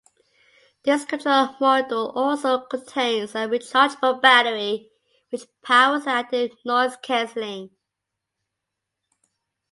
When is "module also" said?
1.59-2.61